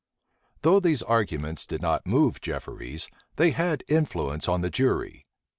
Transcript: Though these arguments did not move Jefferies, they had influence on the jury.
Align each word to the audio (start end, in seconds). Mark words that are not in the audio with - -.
Though 0.63 0.79
these 0.79 1.03
arguments 1.03 1.67
did 1.67 1.79
not 1.79 2.07
move 2.07 2.41
Jefferies, 2.41 3.07
they 3.35 3.51
had 3.51 3.83
influence 3.87 4.47
on 4.49 4.61
the 4.61 4.71
jury. 4.71 5.27